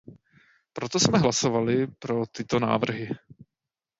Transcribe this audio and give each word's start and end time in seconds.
Proto 0.73 0.99
jsme 0.99 1.17
hlasovali 1.17 1.87
pro 1.87 2.25
tyto 2.25 2.59
návrhy. 2.59 3.09